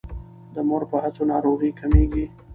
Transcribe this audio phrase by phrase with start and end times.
[0.55, 2.25] د مور په هڅو ناروغۍ کمیږي.